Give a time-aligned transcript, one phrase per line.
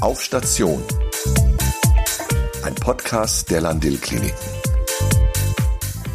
[0.00, 0.82] Auf Station.
[2.62, 4.36] Ein Podcast der Landil Kliniken.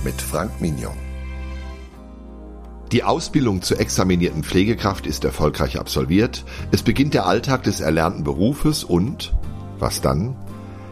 [0.04, 0.93] Mit Frank Mignon.
[2.91, 6.46] Die Ausbildung zur examinierten Pflegekraft ist erfolgreich absolviert.
[6.71, 9.34] Es beginnt der Alltag des erlernten Berufes und,
[9.80, 10.36] was dann?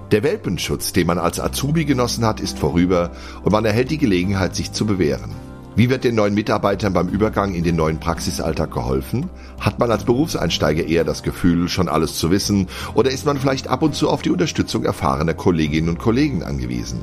[0.09, 3.11] Der Welpenschutz, den man als Azubi genossen hat, ist vorüber
[3.43, 5.35] und man erhält die Gelegenheit, sich zu bewähren.
[5.79, 9.29] Wie wird den neuen Mitarbeitern beim Übergang in den neuen Praxisalltag geholfen?
[9.61, 13.69] Hat man als Berufseinsteiger eher das Gefühl, schon alles zu wissen, oder ist man vielleicht
[13.69, 16.99] ab und zu auf die Unterstützung erfahrener Kolleginnen und Kollegen angewiesen?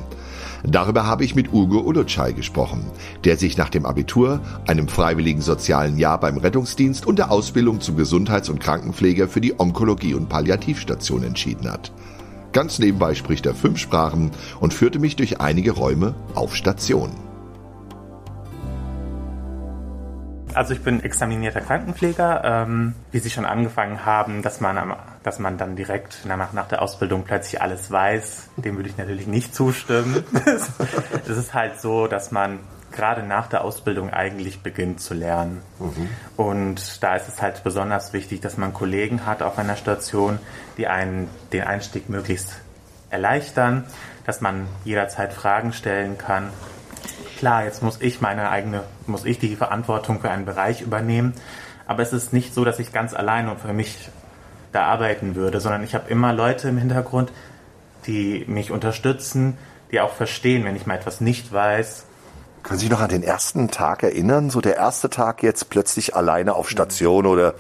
[0.63, 2.85] Darüber habe ich mit Ugo Ulucay gesprochen,
[3.25, 7.97] der sich nach dem Abitur, einem freiwilligen sozialen Jahr beim Rettungsdienst und der Ausbildung zum
[7.97, 11.93] Gesundheits- und Krankenpfleger für die Onkologie- und Palliativstation entschieden hat.
[12.53, 17.26] Ganz nebenbei spricht er fünf Sprachen und führte mich durch einige Räume auf Station.
[20.57, 22.41] Also ich bin examinierter Krankenpfleger.
[22.43, 26.81] Ähm, wie Sie schon angefangen haben, dass man, dass man dann direkt nach, nach der
[26.81, 30.25] Ausbildung plötzlich alles weiß, dem würde ich natürlich nicht zustimmen.
[31.29, 35.61] es ist halt so, dass man gerade nach der Ausbildung eigentlich beginnt zu lernen.
[35.79, 36.09] Mhm.
[36.39, 40.39] Und da ist es halt besonders wichtig, dass man Kollegen hat auf einer Station,
[40.79, 42.55] die einen den Einstieg möglichst
[43.11, 43.85] erleichtern,
[44.25, 46.49] dass man jederzeit Fragen stellen kann
[47.37, 51.35] klar, jetzt muss ich meine eigene, muss ich die Verantwortung für einen Bereich übernehmen.
[51.87, 54.09] Aber es ist nicht so, dass ich ganz allein und für mich
[54.73, 57.33] da arbeiten würde, sondern ich habe immer Leute im Hintergrund,
[58.07, 59.57] die mich unterstützen,
[59.93, 62.07] die auch verstehen, wenn ich mal etwas nicht weiß.
[62.63, 64.51] Können Sie sich noch an den ersten Tag erinnern?
[64.51, 67.55] So der erste Tag jetzt plötzlich alleine auf Station oder?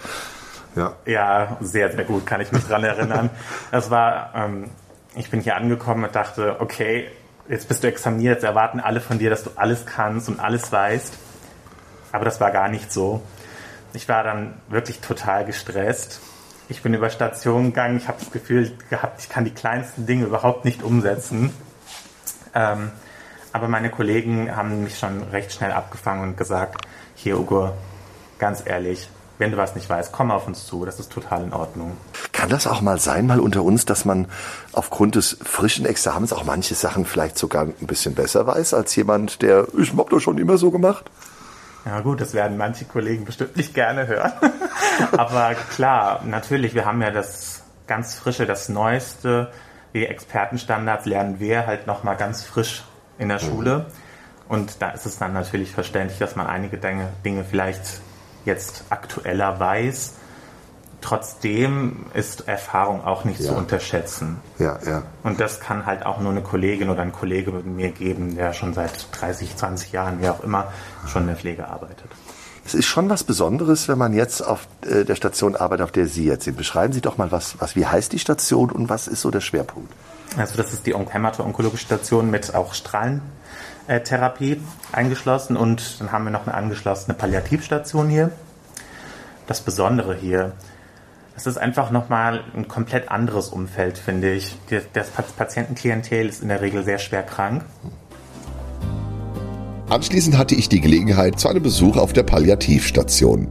[0.74, 3.30] Ja, ja sehr, sehr gut kann ich mich dran erinnern.
[3.70, 4.70] Das war, ähm,
[5.14, 7.06] ich bin hier angekommen und dachte, okay,
[7.48, 10.70] jetzt bist du examiniert, jetzt erwarten alle von dir, dass du alles kannst und alles
[10.72, 11.14] weißt.
[12.12, 13.22] Aber das war gar nicht so.
[13.92, 16.20] Ich war dann wirklich total gestresst.
[16.69, 20.25] Ich bin über Station gegangen, ich habe das Gefühl gehabt, ich kann die kleinsten Dinge
[20.25, 21.53] überhaupt nicht umsetzen.
[22.55, 22.91] Ähm,
[23.53, 27.72] aber meine Kollegen haben mich schon recht schnell abgefangen und gesagt, hier Ugo,
[28.38, 31.52] ganz ehrlich, wenn du was nicht weißt, komm auf uns zu, das ist total in
[31.52, 31.97] Ordnung.
[32.32, 34.26] Kann das auch mal sein, mal unter uns, dass man
[34.72, 39.42] aufgrund des frischen Examens auch manche Sachen vielleicht sogar ein bisschen besser weiß als jemand,
[39.42, 41.10] der, ich hab doch schon immer so gemacht?
[41.84, 44.32] Ja gut, das werden manche Kollegen bestimmt nicht gerne hören.
[45.16, 49.52] Aber klar, natürlich, wir haben ja das ganz frische, das Neueste.
[49.94, 52.84] Die Expertenstandards lernen wir halt nochmal ganz frisch
[53.19, 53.46] in der mhm.
[53.46, 53.86] Schule.
[54.48, 58.00] Und da ist es dann natürlich verständlich, dass man einige Dinge, Dinge vielleicht
[58.46, 60.14] jetzt aktueller weiß.
[61.02, 63.48] Trotzdem ist Erfahrung auch nicht ja.
[63.48, 64.38] zu unterschätzen.
[64.58, 65.02] Ja, ja.
[65.22, 68.54] Und das kann halt auch nur eine Kollegin oder ein Kollege mit mir geben, der
[68.54, 70.72] schon seit 30, 20 Jahren, wie auch immer,
[71.06, 72.10] schon in der Pflege arbeitet.
[72.64, 76.08] Es ist schon was Besonderes, wenn man jetzt auf äh, der Station arbeitet, auf der
[76.08, 76.56] Sie jetzt sind.
[76.56, 79.40] Beschreiben Sie doch mal, was, was, wie heißt die Station und was ist so der
[79.40, 79.92] Schwerpunkt?
[80.36, 82.74] Also das ist die hämato-onkologische Station mit auch
[83.86, 84.60] Strahlentherapie
[84.92, 88.32] eingeschlossen und dann haben wir noch eine angeschlossene Palliativstation hier.
[89.47, 90.52] Das Besondere hier,
[91.36, 94.56] es ist einfach nochmal ein komplett anderes Umfeld, finde ich.
[94.92, 97.64] Das Patientenklientel ist in der Regel sehr schwer krank.
[99.88, 103.46] Anschließend hatte ich die Gelegenheit zu einem Besuch auf der Palliativstation.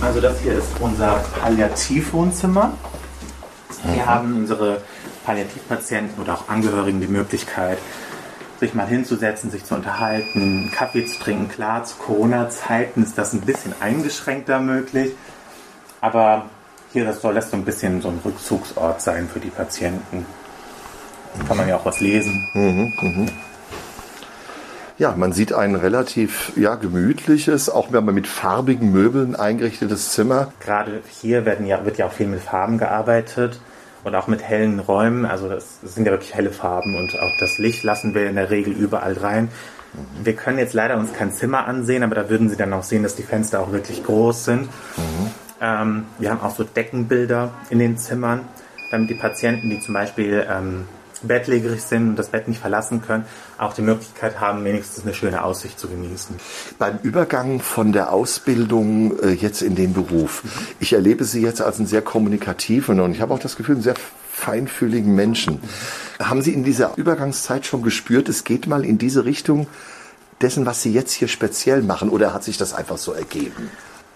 [0.00, 2.72] Also das hier ist unser Palliativwohnzimmer.
[3.82, 4.06] Hier mhm.
[4.06, 4.80] haben unsere
[5.24, 7.78] Palliativpatienten oder auch Angehörigen die Möglichkeit,
[8.60, 11.48] sich mal hinzusetzen, sich zu unterhalten, Kaffee zu trinken.
[11.48, 15.12] Klar, zu Corona-Zeiten ist das ein bisschen eingeschränkter möglich,
[16.00, 16.44] aber
[16.92, 20.26] hier das soll das so ein bisschen so ein Rückzugsort sein für die Patienten.
[21.38, 22.46] Da kann man ja auch was lesen.
[22.52, 23.26] Mhm, mh.
[24.98, 30.52] Ja, man sieht ein relativ ja, gemütliches, auch wenn man mit farbigen Möbeln eingerichtetes Zimmer.
[30.60, 33.58] Gerade hier werden ja, wird ja auch viel mit Farben gearbeitet
[34.04, 35.24] und auch mit hellen Räumen.
[35.24, 38.50] Also das sind ja wirklich helle Farben und auch das Licht lassen wir in der
[38.50, 39.48] Regel überall rein.
[40.22, 43.02] Wir können jetzt leider uns kein Zimmer ansehen, aber da würden Sie dann auch sehen,
[43.02, 44.62] dass die Fenster auch wirklich groß sind.
[44.62, 45.30] Mhm.
[45.60, 48.42] Ähm, wir haben auch so Deckenbilder in den Zimmern,
[48.90, 50.84] damit die Patienten, die zum Beispiel ähm,
[51.22, 53.24] bettlägerig sind und das Bett nicht verlassen können,
[53.58, 56.36] auch die Möglichkeit haben, wenigstens eine schöne Aussicht zu genießen.
[56.78, 60.42] Beim Übergang von der Ausbildung äh, jetzt in den Beruf,
[60.78, 63.84] ich erlebe Sie jetzt als einen sehr kommunikativen und ich habe auch das Gefühl, einen
[63.84, 63.96] sehr
[64.32, 65.60] feinfühligen Menschen.
[66.18, 69.66] Haben Sie in dieser Übergangszeit schon gespürt, es geht mal in diese Richtung
[70.40, 73.70] dessen, was Sie jetzt hier speziell machen oder hat sich das einfach so ergeben?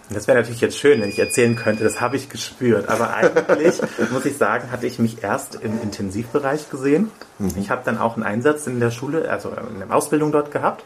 [0.09, 2.89] Das wäre natürlich jetzt schön, wenn ich erzählen könnte, das habe ich gespürt.
[2.89, 3.81] Aber eigentlich,
[4.11, 7.11] muss ich sagen, hatte ich mich erst im Intensivbereich gesehen.
[7.39, 7.53] Mhm.
[7.57, 10.83] Ich habe dann auch einen Einsatz in der Schule, also in der Ausbildung dort gehabt.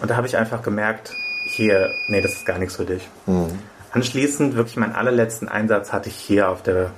[0.00, 1.12] Und da habe ich einfach gemerkt,
[1.44, 3.08] hier, nee, das ist gar nichts für dich.
[3.26, 3.58] Mhm.
[3.92, 6.90] Anschließend, wirklich meinen allerletzten Einsatz hatte ich hier auf der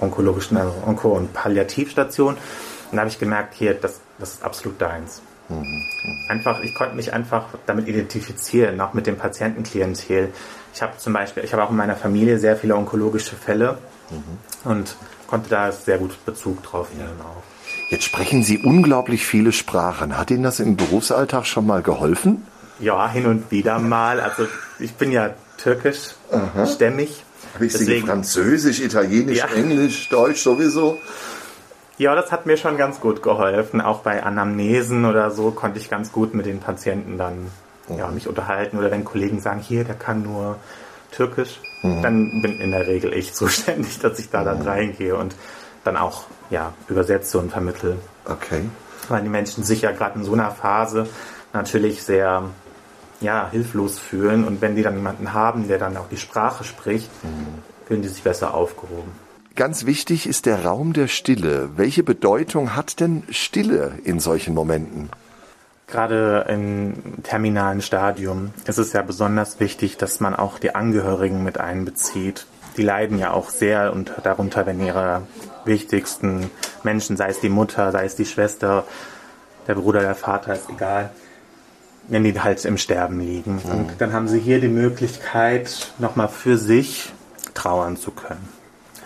[0.00, 2.34] onkologischen also Onko- und Palliativstation.
[2.34, 5.22] Und da habe ich gemerkt, hier, das, das ist absolut deins.
[5.48, 5.82] Mhm.
[6.28, 10.32] Einfach, ich konnte mich einfach damit identifizieren, auch mit dem Patientenklientel.
[10.76, 13.78] Ich habe zum Beispiel, ich habe auch in meiner Familie sehr viele onkologische Fälle
[14.10, 14.70] mhm.
[14.70, 14.96] und
[15.26, 17.42] konnte da sehr gut Bezug drauf nehmen auch.
[17.90, 20.18] Jetzt sprechen Sie unglaublich viele Sprachen.
[20.18, 22.46] Hat Ihnen das im Berufsalltag schon mal geholfen?
[22.78, 24.20] Ja, hin und wieder mal.
[24.20, 24.46] Also
[24.78, 26.66] ich bin ja türkisch, Aha.
[26.66, 27.24] stämmig.
[27.58, 29.46] Richtig, Französisch, Italienisch, ja.
[29.46, 30.98] Englisch, Deutsch sowieso.
[31.96, 33.80] Ja, das hat mir schon ganz gut geholfen.
[33.80, 37.50] Auch bei Anamnesen oder so konnte ich ganz gut mit den Patienten dann.
[37.88, 38.78] Ja, mich unterhalten.
[38.78, 40.56] Oder wenn Kollegen sagen, hier, der kann nur
[41.12, 42.02] Türkisch, mhm.
[42.02, 44.68] dann bin in der Regel ich zuständig, dass ich da dann mhm.
[44.68, 45.34] reingehe und
[45.84, 47.96] dann auch ja, übersetze und vermittle.
[48.24, 48.62] Okay.
[49.08, 51.08] Weil die Menschen sich ja gerade in so einer Phase
[51.52, 52.42] natürlich sehr
[53.20, 57.10] ja, hilflos fühlen und wenn die dann jemanden haben, der dann auch die Sprache spricht,
[57.24, 57.62] mhm.
[57.86, 59.12] fühlen die sich besser aufgehoben.
[59.54, 61.70] Ganz wichtig ist der Raum der Stille.
[61.76, 65.08] Welche Bedeutung hat denn Stille in solchen Momenten?
[65.86, 71.58] Gerade im terminalen Stadium ist es ja besonders wichtig, dass man auch die Angehörigen mit
[71.58, 72.46] einbezieht.
[72.76, 73.94] Die leiden ja auch sehr
[74.24, 75.22] darunter, wenn ihre
[75.64, 76.50] wichtigsten
[76.82, 78.84] Menschen, sei es die Mutter, sei es die Schwester,
[79.68, 81.10] der Bruder, der Vater, ist egal,
[82.08, 83.60] wenn die halt im Sterben liegen.
[83.64, 83.70] Mhm.
[83.70, 87.12] Und dann haben sie hier die Möglichkeit, nochmal für sich
[87.54, 88.48] trauern zu können.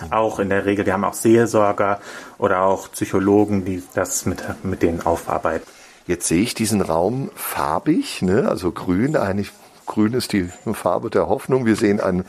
[0.00, 0.12] Mhm.
[0.12, 2.00] Auch in der Regel, wir haben auch Seelsorger
[2.38, 5.66] oder auch Psychologen, die das mit, mit denen aufarbeiten.
[6.10, 8.48] Jetzt sehe ich diesen Raum farbig, ne?
[8.48, 9.52] also grün, eigentlich
[9.86, 11.66] grün ist die Farbe der Hoffnung.
[11.66, 12.24] Wir sehen ein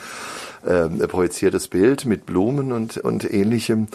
[0.64, 3.88] äh, projiziertes Bild mit Blumen und, und ähnlichem.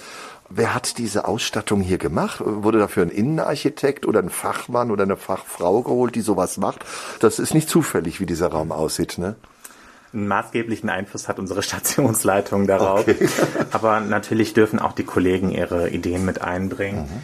[0.48, 2.42] Wer hat diese Ausstattung hier gemacht?
[2.44, 6.84] Wurde dafür ein Innenarchitekt oder ein Fachmann oder eine Fachfrau geholt, die sowas macht?
[7.20, 9.36] Das ist nicht zufällig, wie dieser Raum aussieht, ne?
[10.12, 13.02] Einen maßgeblichen Einfluss hat unsere Stationsleitung darauf.
[13.02, 13.28] Okay.
[13.70, 17.02] Aber natürlich dürfen auch die Kollegen ihre Ideen mit einbringen.
[17.02, 17.22] Mhm.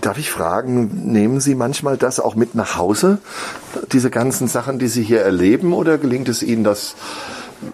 [0.00, 3.18] Darf ich fragen, nehmen Sie manchmal das auch mit nach Hause?
[3.92, 5.72] Diese ganzen Sachen, die Sie hier erleben?
[5.72, 6.94] Oder gelingt es Ihnen, das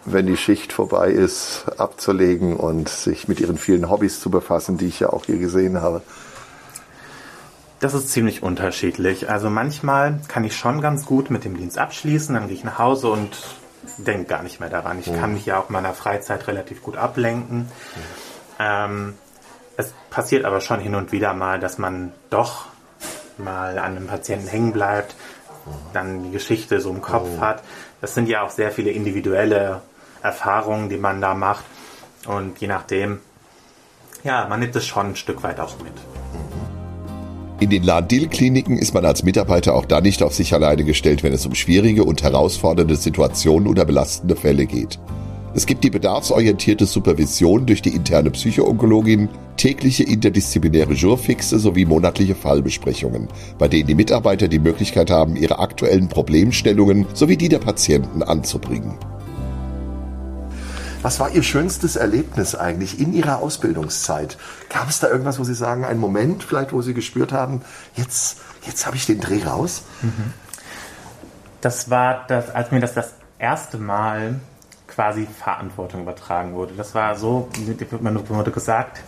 [0.04, 4.86] wenn die Schicht vorbei ist, abzulegen und sich mit ihren vielen Hobbys zu befassen, die
[4.86, 6.02] ich ja auch hier gesehen habe?
[7.78, 9.28] Das ist ziemlich unterschiedlich.
[9.30, 12.78] Also manchmal kann ich schon ganz gut mit dem Dienst abschließen, dann gehe ich nach
[12.78, 13.36] Hause und
[13.98, 14.98] denke gar nicht mehr daran.
[14.98, 15.20] Ich mhm.
[15.20, 17.58] kann mich ja auch in meiner Freizeit relativ gut ablenken.
[17.58, 17.66] Mhm.
[18.58, 19.14] Ähm,
[19.76, 22.66] es passiert aber schon hin und wieder mal, dass man doch
[23.38, 25.14] mal an einem Patienten hängen bleibt,
[25.92, 27.40] dann die Geschichte so im Kopf oh.
[27.40, 27.62] hat
[28.00, 29.80] das sind ja auch sehr viele individuelle
[30.22, 31.64] Erfahrungen, die man da macht.
[32.26, 33.20] Und je nachdem,
[34.24, 35.92] ja, man nimmt es schon ein Stück weit auch mit.
[37.58, 41.32] In den Ladil-Kliniken ist man als Mitarbeiter auch da nicht auf sich alleine gestellt, wenn
[41.32, 44.98] es um schwierige und herausfordernde Situationen oder belastende Fälle geht.
[45.56, 53.28] Es gibt die bedarfsorientierte Supervision durch die interne Psychoonkologin, tägliche interdisziplinäre Jurfixe sowie monatliche Fallbesprechungen,
[53.58, 58.98] bei denen die Mitarbeiter die Möglichkeit haben, ihre aktuellen Problemstellungen sowie die der Patienten anzubringen.
[61.00, 64.36] Was war Ihr schönstes Erlebnis eigentlich in Ihrer Ausbildungszeit?
[64.68, 67.62] Gab es da irgendwas, wo Sie sagen, ein Moment vielleicht, wo Sie gespürt haben,
[67.94, 69.84] jetzt, jetzt habe ich den Dreh raus?
[70.02, 70.34] Mhm.
[71.62, 74.38] Das war das, als mir das das erste Mal
[74.96, 76.72] quasi Verantwortung übertragen wurde.
[76.74, 77.48] Das war so,
[78.00, 79.02] man wurde gesagt,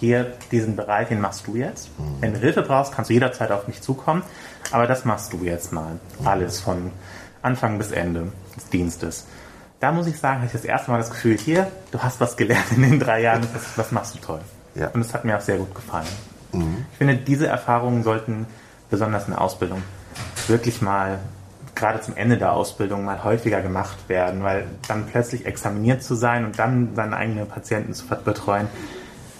[0.00, 1.90] hier diesen Bereich, den machst du jetzt.
[2.20, 4.24] Wenn du Hilfe brauchst, kannst du jederzeit auf mich zukommen.
[4.72, 6.00] Aber das machst du jetzt mal.
[6.24, 6.90] Alles von
[7.40, 9.26] Anfang bis Ende des Dienstes.
[9.78, 12.36] Da muss ich sagen, hatte ich das erste Mal das Gefühl, hier, du hast was
[12.36, 14.40] gelernt in den drei Jahren, das, das machst du toll.
[14.74, 14.88] Ja.
[14.88, 16.06] Und es hat mir auch sehr gut gefallen.
[16.52, 16.84] Mhm.
[16.90, 18.46] Ich finde, diese Erfahrungen sollten
[18.90, 19.82] besonders in der Ausbildung
[20.48, 21.20] wirklich mal
[21.82, 26.44] gerade zum Ende der Ausbildung mal häufiger gemacht werden, weil dann plötzlich examiniert zu sein
[26.44, 28.68] und dann seine eigenen Patienten zu betreuen,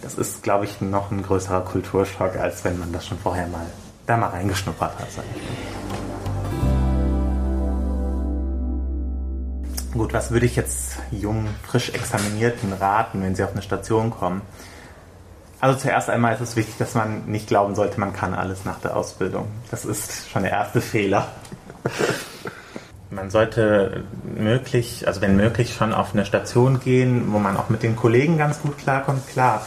[0.02, 3.64] das ist, glaube ich, noch ein größerer Kulturschock, als wenn man das schon vorher mal
[4.06, 5.42] da mal reingeschnuppert hat, sag ich
[9.92, 14.42] Gut, was würde ich jetzt jungen, frisch Examinierten raten, wenn sie auf eine Station kommen?
[15.61, 18.80] Also zuerst einmal ist es wichtig, dass man nicht glauben sollte, man kann alles nach
[18.80, 19.46] der Ausbildung.
[19.70, 21.28] Das ist schon der erste Fehler.
[23.14, 27.83] Man sollte möglich, also wenn möglich, schon auf eine Station gehen, wo man auch mit
[27.83, 29.28] den Kollegen ganz gut klarkommt.
[29.28, 29.66] Klar,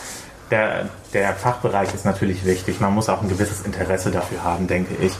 [0.49, 2.79] der, der Fachbereich ist natürlich wichtig.
[2.79, 5.13] Man muss auch ein gewisses Interesse dafür haben, denke ich.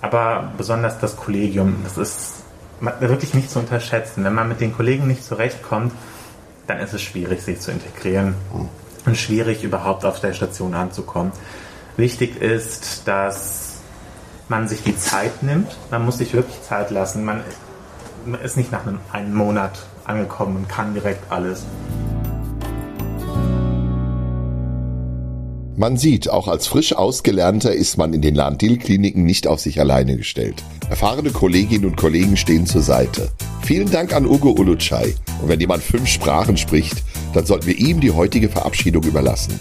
[0.00, 2.42] Aber besonders das Kollegium, das ist
[2.98, 4.24] wirklich nicht zu unterschätzen.
[4.24, 5.92] Wenn man mit den Kollegen nicht zurechtkommt,
[6.66, 8.34] dann ist es schwierig, sich zu integrieren
[9.06, 11.30] und schwierig, überhaupt auf der Station anzukommen.
[11.96, 13.78] Wichtig ist, dass
[14.48, 15.76] man sich die Zeit nimmt.
[15.92, 17.24] Man muss sich wirklich Zeit lassen.
[17.24, 17.42] Man,
[18.42, 21.64] ist nicht nach einem, einem Monat angekommen und kann direkt alles.
[25.76, 30.16] Man sieht, auch als frisch Ausgelernter ist man in den Lahn-Dill-Kliniken nicht auf sich alleine
[30.16, 30.64] gestellt.
[30.90, 33.30] Erfahrene Kolleginnen und Kollegen stehen zur Seite.
[33.62, 35.14] Vielen Dank an Ugo Ulucay.
[35.40, 39.60] Und wenn jemand fünf Sprachen spricht, dann sollten wir ihm die heutige Verabschiedung überlassen.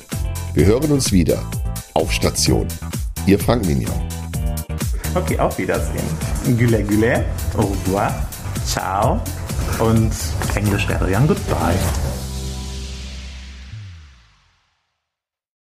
[0.56, 1.40] Wir hören uns wieder.
[1.94, 2.68] Auf Station.
[3.28, 3.94] Ihr Frank Mignon.
[5.14, 6.04] Okay, auf Wiedersehen.
[6.58, 7.26] Güle güle,
[7.58, 8.28] au revoir,
[8.68, 9.22] ciao
[9.80, 10.12] und
[10.56, 11.76] Englisch wäre ein Goodbye.